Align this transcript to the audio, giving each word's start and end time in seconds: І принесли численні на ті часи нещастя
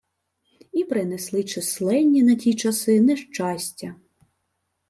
І 0.71 0.83
принесли 0.83 1.43
численні 1.43 2.23
на 2.23 2.35
ті 2.35 2.53
часи 2.55 3.01
нещастя 3.01 3.95